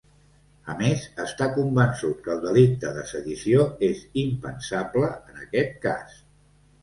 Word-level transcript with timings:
A 0.73 0.75
més, 0.77 1.01
està 1.23 1.47
convençut 1.57 2.23
que 2.27 2.31
el 2.37 2.39
delicte 2.45 2.93
de 2.95 3.03
sedició 3.11 3.67
és 3.89 4.01
‘impensable’, 4.23 5.11
en 5.33 5.39
aquest 5.45 5.77
cas. 5.85 6.17